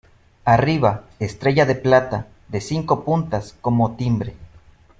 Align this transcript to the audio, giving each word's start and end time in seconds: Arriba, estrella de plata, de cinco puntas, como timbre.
Arriba, 0.45 1.03
estrella 1.19 1.67
de 1.67 1.75
plata, 1.75 2.25
de 2.47 2.59
cinco 2.59 3.03
puntas, 3.03 3.55
como 3.61 3.95
timbre. 3.97 4.33